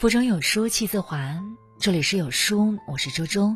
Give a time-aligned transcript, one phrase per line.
[0.00, 1.44] 腹中有书气自华，
[1.78, 3.54] 这里是有书，我是周周。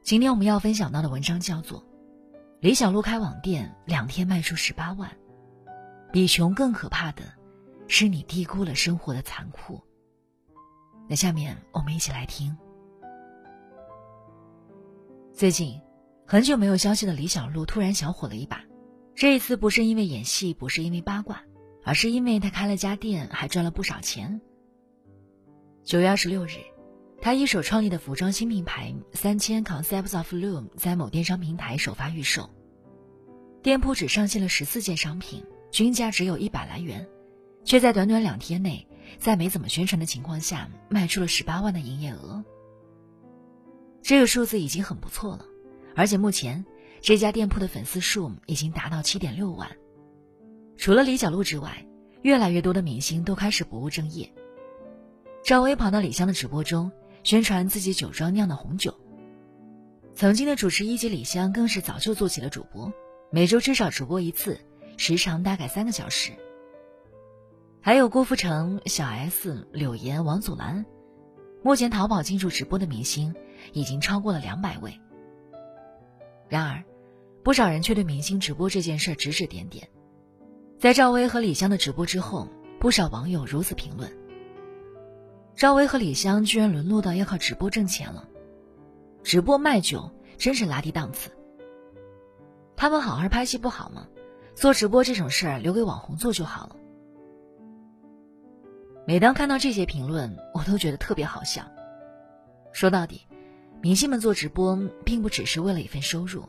[0.00, 1.80] 今天我们要分享到的文章叫做
[2.60, 5.10] 《李小璐开网店两天卖出十八万》，
[6.12, 7.24] 比穷更可怕的
[7.88, 9.82] 是你低估了生活的残酷。
[11.08, 12.56] 那下面我们一起来听。
[15.34, 15.80] 最近
[16.28, 18.62] 很久没有消息的李小璐突然小火了一把，
[19.16, 21.42] 这一次不是因为演戏，不是因为八卦，
[21.82, 24.40] 而是因为她开了家店，还赚了不少钱。
[25.82, 26.58] 九月二十六日，
[27.20, 32.50] 他一手创立的服装新品牌三千 Concepts of Loom 在某电商平台首发预售。
[33.62, 37.08] 店铺只上线了十四件商品，均价只有一百来元，
[37.64, 38.86] 却在短短两天内，
[39.18, 42.44] 在没怎么宣传的情况下，卖出了十八万的营业额。
[44.02, 45.46] 这个数字已经很不错了，
[45.96, 46.64] 而且目前
[47.00, 49.68] 这家店铺的粉丝数已经达到七点六万。
[50.76, 51.86] 除了李小璐之外，
[52.22, 54.32] 越来越多的明星都开始不务正业。
[55.42, 58.94] 赵薇跑到李湘的直播中宣传自己酒庄酿的红酒。
[60.14, 62.92] 曾经的主持一姐李湘更是早就做起了主播，
[63.30, 64.60] 每周至少直播一次，
[64.96, 66.32] 时长大概三个小时。
[67.80, 70.84] 还有郭富城、小 S、柳岩、王祖蓝，
[71.62, 73.34] 目前淘宝进驻直播的明星
[73.72, 75.00] 已经超过了两百位。
[76.48, 76.84] 然而，
[77.42, 79.88] 不少人却对明星直播这件事指指点点。
[80.78, 82.46] 在赵薇和李湘的直播之后，
[82.78, 84.19] 不少网友如此评论。
[85.56, 88.26] 赵薇和李湘居然沦落到要靠直播挣钱了，
[89.22, 91.30] 直播卖酒真是拉低档次。
[92.76, 94.08] 他们好好拍戏不好吗？
[94.54, 96.76] 做直播这种事儿留给网红做就好了。
[99.06, 101.62] 每当看到这些评论，我都觉得特别好笑。
[102.72, 103.26] 说到底，
[103.82, 106.48] 明星们做直播并不只是为了一份收入，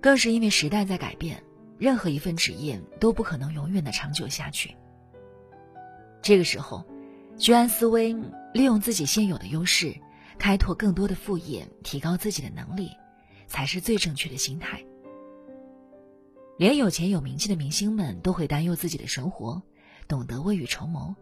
[0.00, 1.42] 更是因为时代在改变，
[1.78, 4.74] 任何一份职业都不可能永远的长久下去。
[6.22, 6.82] 这个时候。
[7.38, 8.16] 居安思危，
[8.54, 9.94] 利用自己现有的优势，
[10.38, 12.90] 开拓更多的副业，提高自己的能力，
[13.46, 14.82] 才是最正确的心态。
[16.56, 19.62] 连有钱有名气的明星们都会担忧自己的生活，
[20.08, 21.14] 懂得未雨绸缪。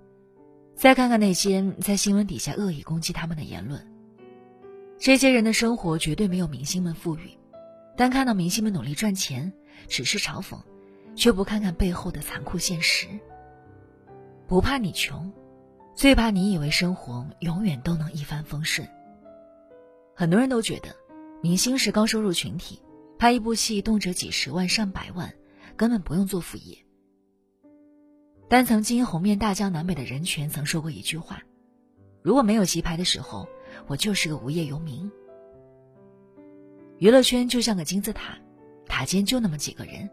[0.76, 3.84] 再看看那些在新闻底下恶意攻击他们的言论，
[4.98, 7.36] 这些人的生活绝对没有明星们富裕，
[7.96, 9.52] 但看到明星们努力赚钱，
[9.88, 10.58] 只是嘲讽，
[11.16, 13.08] 却不看看背后的残酷现实。
[14.46, 15.32] 不怕你穷。
[15.94, 18.86] 最怕你以为生活永远都能一帆风顺。
[20.14, 20.94] 很多人都觉得，
[21.40, 22.80] 明星是高收入群体，
[23.18, 25.32] 拍一部戏动辄几十万上百万，
[25.76, 26.78] 根本不用做副业。
[28.48, 31.42] 但曾经红遍大江南北的任泉曾说过一句话
[32.22, 33.48] ：“如果没有戏拍的时候，
[33.86, 35.10] 我就是个无业游民。”
[36.98, 38.36] 娱乐圈就像个金字塔，
[38.86, 40.10] 塔尖就那么几个人，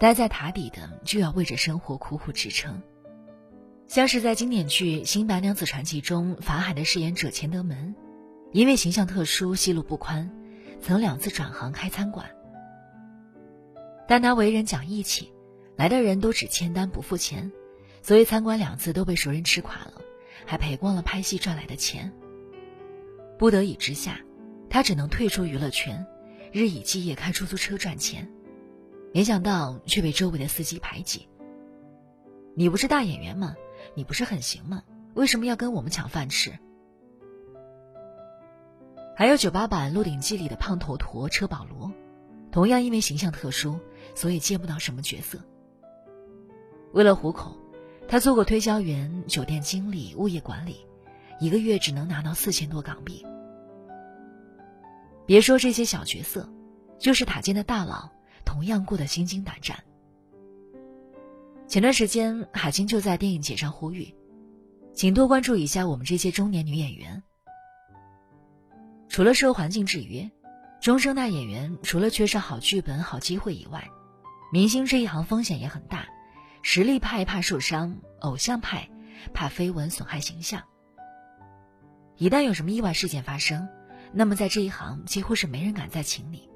[0.00, 2.82] 待在塔底的就要为着生活苦苦支撑。
[3.88, 7.96] 像是在经典剧《新白娘子传奇》中，法海的饰演者钱德门，
[8.52, 10.30] 因为形象特殊、戏路不宽，
[10.82, 12.28] 曾两次转行开餐馆。
[14.06, 15.32] 但他为人讲义气，
[15.74, 17.50] 来的人都只签单不付钱，
[18.02, 19.94] 所以餐馆两次都被熟人吃垮了，
[20.44, 22.12] 还赔光了拍戏赚来的钱。
[23.38, 24.20] 不得已之下，
[24.68, 26.06] 他只能退出娱乐圈，
[26.52, 28.28] 日以继夜开出租车赚钱，
[29.14, 31.26] 没想到却被周围的司机排挤。
[32.54, 33.56] 你不是大演员吗？
[33.94, 34.82] 你不是很行吗？
[35.14, 36.52] 为什么要跟我们抢饭吃？
[39.16, 41.90] 还有九八版《鹿鼎记》里的胖头陀车保罗，
[42.52, 43.80] 同样因为形象特殊，
[44.14, 45.38] 所以接不到什么角色。
[46.92, 47.56] 为了糊口，
[48.06, 50.86] 他做过推销员、酒店经理、物业管理，
[51.40, 53.26] 一个月只能拿到四千多港币。
[55.26, 56.48] 别说这些小角色，
[56.98, 58.08] 就是塔尖的大佬，
[58.44, 59.82] 同样过得心惊胆战。
[61.68, 64.14] 前段时间，海清就在电影节上呼吁，
[64.94, 67.22] 请多关注一下我们这些中年女演员。
[69.10, 70.30] 除了受环境制约，
[70.80, 73.86] 中生代演员除了缺少好剧本、好机会以外，
[74.50, 76.06] 明星这一行风险也很大。
[76.62, 78.88] 实力派怕受伤，偶像派
[79.34, 80.62] 怕绯闻损害形象。
[82.16, 83.68] 一旦有什么意外事件发生，
[84.14, 86.48] 那么在这一行几乎是没人敢再请你，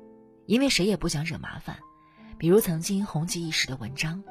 [0.46, 1.78] 因为谁也不想惹麻烦。
[2.38, 4.24] 比如曾经红极一时的文章。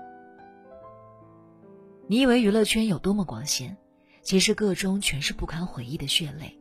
[2.11, 3.77] 你以为娱乐圈有多么光鲜，
[4.21, 6.59] 其实个中全是不堪回忆的血泪。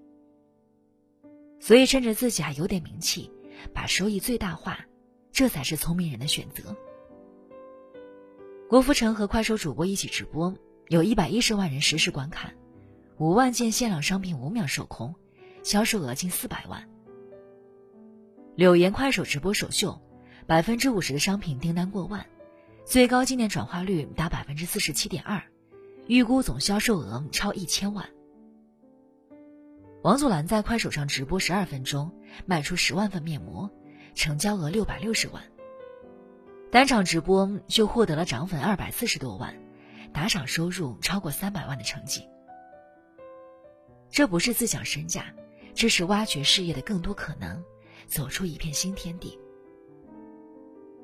[1.59, 3.29] 所以趁着自己还有点名气，
[3.75, 4.87] 把收益最大化，
[5.33, 6.77] 这才是聪明人的选择。
[8.69, 10.55] 郭富城和快手主播一起直播，
[10.87, 12.55] 有一百一十万人实时观看，
[13.19, 15.17] 五万件限量商品五秒售空，
[15.65, 16.89] 销售额近四百万。
[18.55, 20.01] 柳岩快手直播首秀，
[20.47, 22.25] 百分之五十的商品订单过万。
[22.91, 25.41] 最高今年转化率达百分之四十七点二，
[26.09, 28.05] 预估总销售额超一千万。
[30.03, 32.13] 王祖蓝在快手上直播十二分钟，
[32.47, 33.71] 卖出十万份面膜，
[34.17, 35.41] 成交额六百六十万。
[36.69, 39.55] 单场直播就获得了涨粉二百四十多万，
[40.13, 42.29] 打赏收入超过三百万的成绩。
[44.11, 45.33] 这不是自降身价，
[45.75, 47.63] 这是挖掘事业的更多可能，
[48.09, 49.39] 走出一片新天地。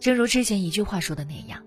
[0.00, 1.65] 正如之前一句话说的那样：“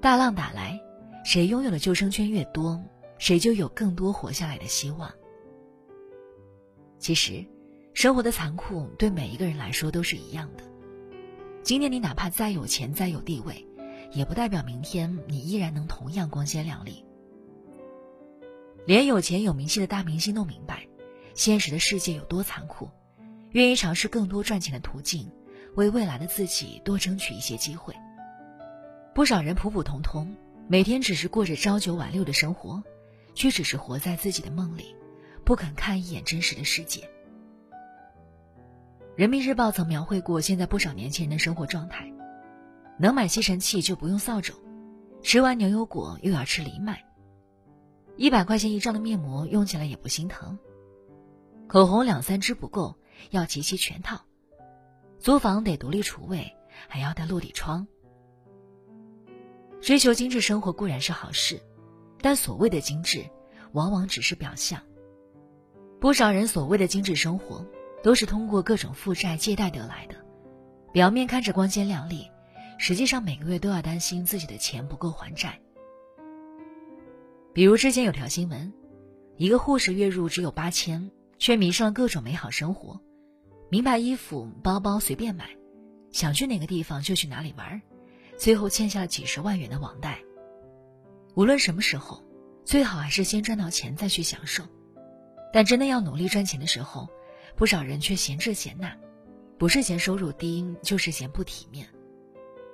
[0.00, 0.80] 大浪打来，
[1.24, 2.82] 谁拥有的救生圈越多，
[3.18, 5.12] 谁就有更多活下来的希望。”
[6.98, 7.44] 其实，
[7.92, 10.64] 生活的残酷对每一个人来说都是一样的。
[11.62, 13.66] 今天你哪怕再有钱、再有地位，
[14.10, 17.04] 也不代表明天你依然能同样光鲜亮丽。
[18.86, 20.88] 连有钱有名气的大明星都明白，
[21.34, 22.88] 现实的世界有多残酷，
[23.50, 25.30] 愿意尝试更多赚钱的途径，
[25.74, 27.94] 为未来的自己多争取一些机会。
[29.12, 30.36] 不少人普普通通，
[30.68, 32.82] 每天只是过着朝九晚六的生活，
[33.34, 34.94] 却只是活在自己的梦里。
[35.44, 37.10] 不肯看一眼真实的世界。
[39.16, 42.12] 人民日报曾描绘过现在不少年轻人的生活状态：
[42.98, 44.54] 能买吸尘器就不用扫帚，
[45.22, 47.04] 吃完牛油果又要吃藜麦，
[48.16, 50.56] 一百块钱一张的面膜用起来也不心疼，
[51.66, 52.96] 口红两三支不够，
[53.30, 54.20] 要集齐全套，
[55.18, 56.54] 租房得独立厨卫，
[56.86, 57.88] 还要带落地窗。
[59.80, 61.60] 追求精致生活固然是好事，
[62.20, 63.24] 但所谓的精致，
[63.72, 64.80] 往往只是表象。
[66.00, 67.64] 不少人所谓的精致生活，
[68.02, 70.14] 都是通过各种负债借贷得来的，
[70.92, 72.26] 表面看着光鲜亮丽，
[72.78, 75.58] 实际上每个月都要担心自己的钱不够还债。
[77.52, 78.72] 比如之前有条新闻，
[79.36, 83.00] 一个护士月入只有八千，却迷上了各种美好生活，
[83.70, 85.50] 名牌衣服、包包随便买，
[86.12, 87.80] 想去哪个地方就去哪里玩儿，
[88.40, 90.18] 最后欠下几十万元的网贷。
[91.34, 92.24] 无论什么时候，
[92.64, 94.64] 最好还是先赚到钱再去享受。
[95.52, 97.06] 但真的要努力赚钱的时候，
[97.54, 98.96] 不少人却嫌这嫌那，
[99.58, 101.86] 不是嫌收入低，就是嫌不体面。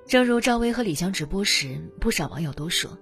[0.06, 2.96] 正如赵薇和李湘直播时，不少网友都说，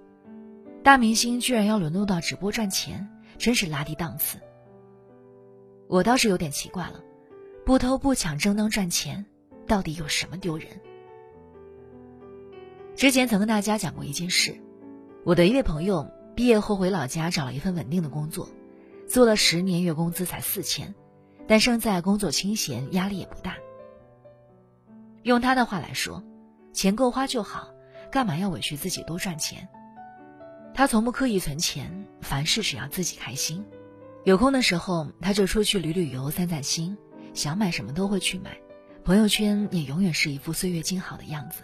[0.83, 3.07] 大明星居然要沦落到直播赚钱，
[3.37, 4.39] 真是拉低档次。
[5.87, 6.99] 我倒是有点奇怪了，
[7.63, 9.23] 不偷不抢正当赚钱，
[9.67, 10.67] 到底有什么丢人？
[12.95, 14.55] 之前曾跟大家讲过一件事，
[15.25, 18.47] 我的一位朋友毕业后回老家找了一份稳定的工作。
[19.05, 20.95] 做了十年，月工资才四千，
[21.45, 23.57] 但胜在工作清闲，压力也不大。
[25.23, 26.23] 用他的话来说，
[26.71, 27.69] 钱够花就好，
[28.09, 29.67] 干嘛要委屈自己多赚钱？
[30.73, 33.65] 他从不刻意存钱，凡事只要自己开心。
[34.23, 36.97] 有空的时候，他就出去旅旅游、散散心，
[37.33, 38.57] 想买什么都会去买，
[39.03, 41.63] 朋友圈也永远是一副岁月静好的样子。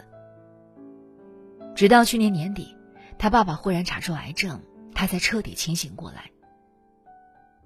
[1.74, 2.76] 直到去年年底，
[3.18, 4.62] 他爸爸忽然查出癌症，
[4.94, 6.30] 他才彻底清醒过来。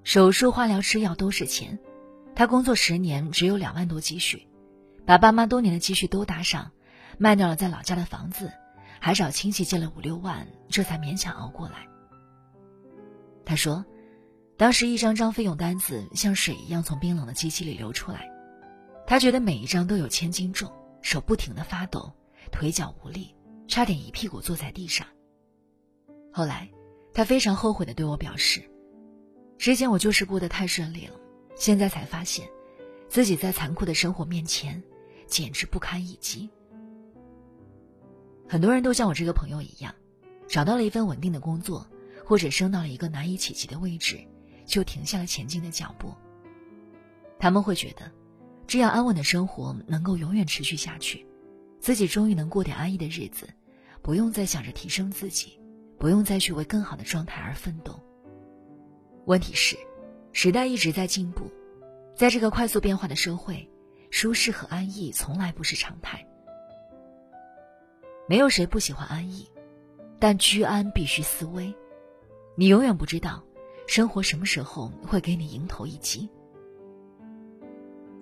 [0.05, 1.79] 手术、化疗、吃药都是钱，
[2.35, 4.47] 他工作十年只有两万多积蓄，
[5.05, 6.71] 把爸妈多年的积蓄都搭上，
[7.19, 8.53] 卖掉了在老家的房子，
[9.01, 11.89] 还找亲戚借了五六万，这才勉强熬过来。
[13.45, 13.85] 他说，
[14.57, 18.29] 当时一张张费用单子像水一样从冰冷的机器里流出来，
[19.07, 22.13] 他觉得每一张都有千斤重，手不停的发抖，
[22.51, 23.36] 腿脚无力，
[23.69, 25.07] 差点一屁股坐在地上。
[26.33, 26.71] 后来，
[27.13, 28.63] 他非常后悔的对我表示。
[29.59, 31.15] 之前我就是过得太顺利了，
[31.57, 32.47] 现在才发现，
[33.09, 34.83] 自己在残酷的生活面前，
[35.27, 36.51] 简直不堪一击。
[38.47, 39.95] 很多人都像我这个朋友一样，
[40.47, 41.87] 找到了一份稳定的工作，
[42.25, 44.21] 或者升到了一个难以企及的位置，
[44.67, 46.13] 就停下了前进的脚步。
[47.39, 48.13] 他们会觉得，
[48.67, 51.27] 这样安稳的生活能够永远持续下去，
[51.87, 53.49] 自己终于能过点安逸的日子，
[54.03, 55.61] 不用再想着提升自己，
[56.01, 57.97] 不用再去为更好的状态而奋斗。
[59.27, 59.77] 问题是，
[60.33, 61.49] 时代一直在进步，
[62.17, 63.71] 在这个快速变化的社会，
[64.11, 66.27] 舒适和安逸从来不是常态。
[68.29, 69.49] 没有谁不喜欢安逸，
[70.19, 71.73] 但居安必须思危。
[72.57, 73.45] 你永远不知道，
[73.87, 76.29] 生活什么时候会给你迎头一击。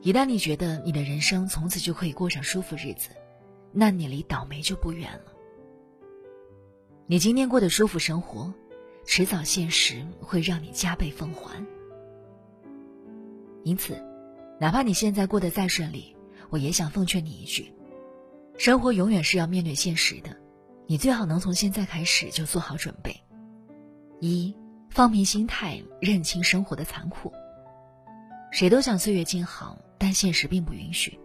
[0.02, 3.08] 一旦你觉得你的人生从此就可以过上舒服日子，
[3.74, 5.32] 那你离倒霉就不远了。
[7.06, 8.54] 你今天过的舒服生活。
[9.06, 11.62] 迟早现实会让你加倍奉还。
[13.62, 14.02] 因此，
[14.58, 16.16] 哪怕你现在过得再顺利，
[16.48, 17.70] 我也想奉劝你一句：
[18.56, 20.34] 生活永远是要面对现实的，
[20.86, 23.14] 你最好能从现在开始就做好准备。
[24.20, 24.56] 一，
[24.88, 27.30] 放平心态，认清生活的残酷。
[28.50, 31.20] 谁都想岁月静好，但现实并不允许。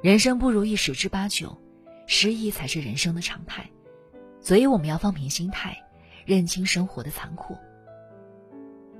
[0.00, 1.58] 人生不如意十之八九，
[2.06, 3.68] 失意才是人生的常态，
[4.40, 5.76] 所以我们要放平心态。
[6.24, 7.56] 认清生活的残酷。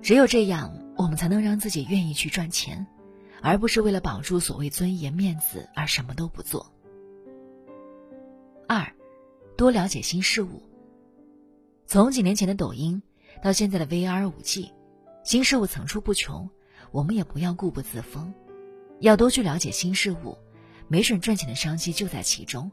[0.01, 2.87] 只有这样，我们才能让自己愿意去赚钱，
[3.43, 6.73] 而不是为了保住所谓尊严、面子而什么都不做。
[8.67, 8.91] 二，
[9.59, 10.63] 多了解新事物。
[11.85, 13.03] 从几年前的抖音
[13.43, 14.73] 到现在的 VR 五 G，
[15.23, 16.49] 新事物层出不穷，
[16.91, 18.33] 我们也不要固步自封，
[19.01, 20.39] 要多去了解新事物，
[20.89, 22.71] 没准赚钱的商机就在其中。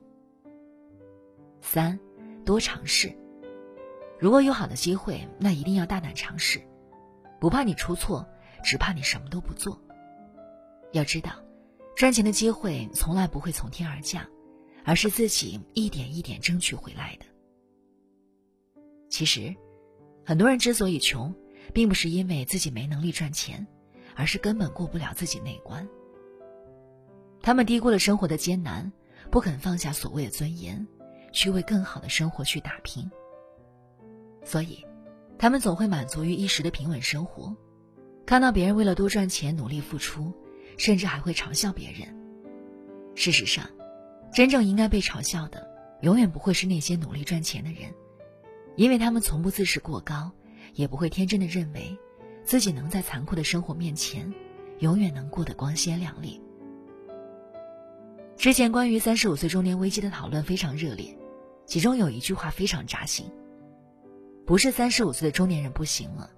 [1.61, 1.99] 三，
[2.45, 3.15] 多尝试。
[4.17, 6.61] 如果有好的机会，那一定要大胆尝试。
[7.39, 8.25] 不怕你出错，
[8.63, 9.79] 只怕你什么都不做。
[10.93, 11.33] 要知道，
[11.95, 14.25] 赚钱的机会从来不会从天而降，
[14.85, 17.25] 而是自己一点一点争取回来的。
[19.09, 19.53] 其实，
[20.25, 21.35] 很多人之所以穷，
[21.73, 23.67] 并不是因为自己没能力赚钱，
[24.15, 25.87] 而是根本过不了自己那关。
[27.45, 28.91] 他们低估了生活的艰难，
[29.29, 30.87] 不肯放下所谓的尊严，
[31.31, 33.09] 去为更好的生活去打拼。
[34.43, 34.83] 所以。
[35.37, 37.53] 他们总会满足于一时的平稳生活，
[38.25, 40.31] 看到别人为了多赚钱努力付出，
[40.77, 42.07] 甚至还会嘲笑别人。
[43.15, 43.69] 事实上，
[44.33, 45.69] 真正应该被嘲笑的，
[46.01, 47.93] 永远不会是那些努力赚钱的人，
[48.77, 50.31] 因为他们从不自视过高，
[50.73, 51.97] 也不会天真的认为，
[52.45, 54.33] 自己能在残酷的生活面前，
[54.79, 56.41] 永远能过得光鲜亮丽。
[58.37, 61.17] 之前关于三十五岁中年危机的讨论非常热烈，
[61.65, 63.25] 其中有一句话非常扎心。
[64.45, 66.29] 不是三十五岁的中年人不行了，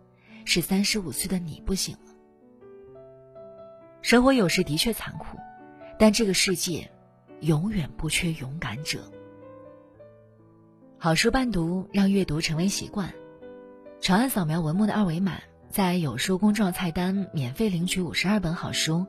[0.46, 2.14] 是三十五岁的你不行了。
[4.02, 5.38] 生活有时的确残酷，
[6.00, 6.90] 但这个世界
[7.42, 9.12] 永远不缺勇敢者。
[10.98, 13.14] 好书伴读，让阅读成为习惯。
[14.00, 15.40] 长按扫描文末的二维码，
[15.70, 19.06] 在有书公众号菜单免费领取五十二本好书，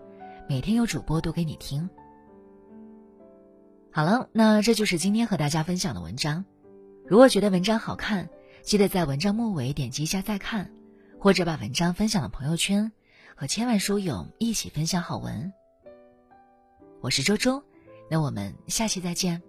[0.49, 1.89] 每天有主播读给你听。
[3.91, 6.45] 好了，那这就是今天和大家分享的文章。
[7.07, 8.29] 如果觉得文章好看，
[8.63, 10.71] 记得在文章末尾点击一下再看，
[11.19, 12.93] 或者把文章分享到朋友圈，
[13.35, 15.53] 和千万书友一起分享好文。
[17.01, 17.63] 我是周周，
[18.11, 19.43] 那我们下期再见。